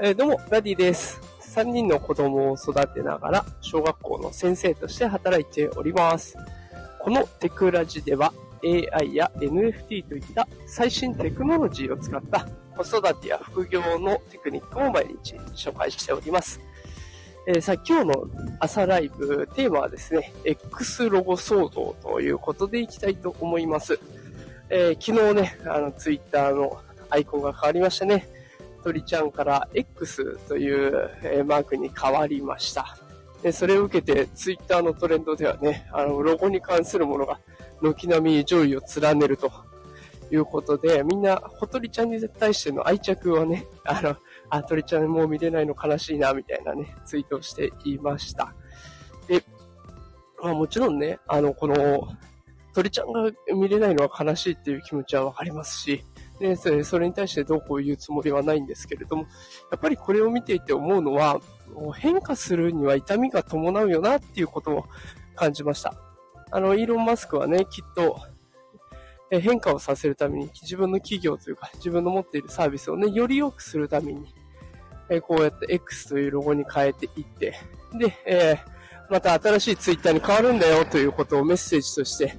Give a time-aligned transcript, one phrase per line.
[0.00, 1.20] えー、どうも、ダディです。
[1.40, 6.36] 3人の子供を育てながら、小学校の先生として働いております。
[7.00, 8.32] このテクラジでは、
[8.62, 16.60] AI や NFT といった最新テクノロジーを使った子育てや副業のテクニックを毎日紹介しております。
[17.48, 18.30] えー、さあ、今日の
[18.60, 23.98] 朝ライブ、テーマはですね、X ロゴ騒動ということでいきたいと思います。
[24.70, 26.78] えー、昨日ね、あの、ツイッターの
[27.10, 28.37] アイコンが変わりましたね。
[28.84, 32.96] 鳥ちゃんから X というマークに変わりました。
[33.42, 37.38] でそれを受けて、ツイッターのトレンドではね、あの、ロゴに関するものが
[37.80, 39.52] 軒並み上位を連ねると
[40.32, 44.16] いうことで、みんな、ほとりちゃんに対しての愛着をね、あの、
[44.50, 48.52] あ、鳥ちゃんもう見れないの悲しいな、みたいなね、ツイートをしていました。
[49.28, 49.44] で、
[50.42, 52.08] まあもちろんね、あの、この、
[52.74, 56.04] 鳥ちゃんが見れないのは悲しいっていう気持ちはわかりますし、
[56.40, 59.22] で、それに対してどうこう言うつもりはないんですけれども、
[59.70, 61.40] やっぱりこれを見ていて思うのは、
[61.96, 64.84] 変化するには痛みが伴うよなっていうことを
[65.34, 65.94] 感じました。
[66.50, 68.20] あの、イーロン・マスクはね、きっと、
[69.30, 74.34] 変化をさせるために自分の企業というか自分の持っているサービスをね、より良くするために、
[75.22, 77.54] こうやって X というロゴに変えていって、
[77.92, 82.34] で、えー、また新しいツイッターに変わるんだよということをメッセージとして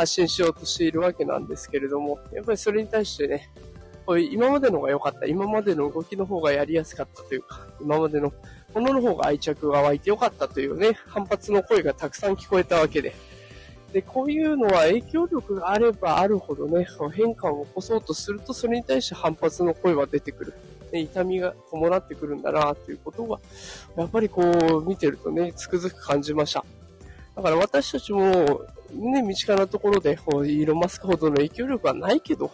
[0.00, 3.50] 発信しようとしているわけなんですけれども、やっぱりそれに対してね、
[4.06, 8.32] こういう今までのが良かった、今までの動きの方がやりやすかったというか、今までの
[8.74, 13.14] ものの方が愛着が湧いて良かったというね、反発の声がたくさん聞こえたわけで、
[13.92, 20.54] で、こういうのは影響力があればあるほどね、変化を起こそうとすると、それに対して反発の声は出てくる。
[20.92, 23.38] ね、痛みが伴ってくるんだな、ということは、
[23.98, 26.64] やっぱりこう、見てるとね、つくづく感じました。
[27.36, 32.50] だから私たちも、ね、身近なところで、こう、イーロンマスクほどの影響力はないけど、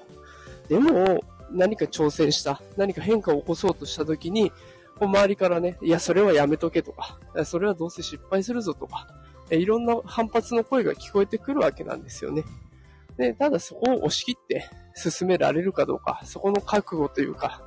[0.69, 4.51] でも、何か挑戦した、何か変化を起こそうとしたときに、
[4.99, 9.07] こう周りからね、いや、それはやめとけとか、それはどうせ失敗するぞとか、
[9.51, 12.45] いろんな反発の声が聞こえてくるわけなんですよね。
[13.17, 17.63] で、ただそこを押し切って進められるかどうか、そこの覚悟というか、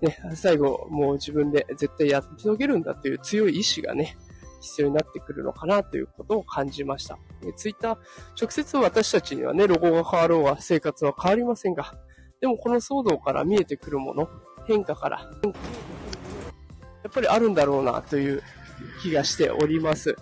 [0.00, 4.16] ね、最後もう自分で絶対やってのけるんだという強い意志がね、
[4.60, 7.18] 必要になってくるのかなということを感じました。
[7.56, 7.98] ツイッター、
[8.40, 11.94] 直接私たちにはね、ロゴが変わろうが生活は変わりませんが、
[12.40, 14.28] でもこの騒動から見えてくるもの、
[14.66, 15.18] 変化から、
[17.02, 18.42] やっぱりあるんだろうなという
[19.02, 20.16] 気がしております。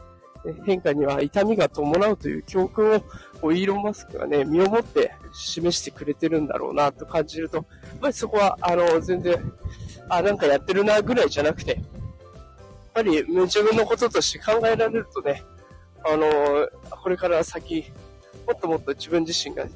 [0.64, 3.02] 変化には痛みが伴うという教訓
[3.42, 9.36] をイーロン・マスクがね、身をもって示してくれてるんだろうなと感じると、やっぱりそこは、あの、全然、
[10.08, 11.82] あ、なんかやってるなぐらいじゃなくて、
[12.98, 15.44] ぱり自分のこととして考えられるとね、
[16.04, 17.92] あのこれから先、
[18.46, 19.66] もっともっと自分自身が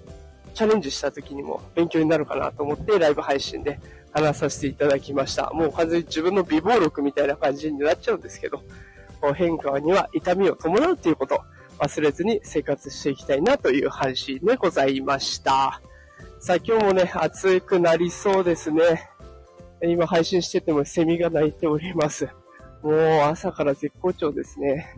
[0.55, 3.78] チャレンジした時にも勉強になるかなと思ってライブ配信で
[4.12, 5.50] 話させていただきました。
[5.53, 8.62] もう完全に自分の美貌録みたいな感じになっちゃうんですけど、
[9.34, 11.41] 変化には痛みを伴うということ
[11.78, 15.81] 忘れずに生活していきたいなという配信でございました。
[16.41, 19.09] さあ今日もね、暑くなりそうですね。
[19.84, 22.28] 今配信しててもセミが鳴いております。
[22.82, 24.94] もう朝から絶好調ですね。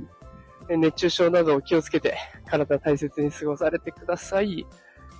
[0.69, 4.67] 熱中症などを気をつけて、体大切に過ごされてください。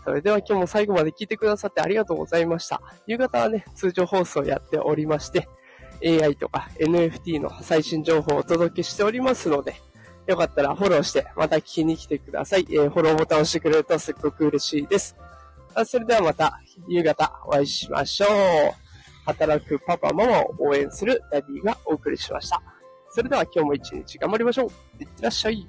[0.05, 2.81] それでは今日も最後まで聞いてくださってありがとうございました。
[3.07, 5.49] 夕方はね、通常放送やっておりまして、
[6.05, 9.75] AI とか NFT の最新情報をお届けしておりますので、
[10.27, 12.67] よかったらフォローして、また聞きに来てください。
[12.71, 15.17] えー、フォローボタンを押してくれるとすっごく嬉しいです。
[15.87, 18.84] それではまた夕方お会いしましょう。
[19.25, 22.63] 働くパパママを応援するダディがお送りしました。
[23.11, 25.03] それでは今日も一日頑張りましょう。
[25.03, 25.69] いってらっしゃい。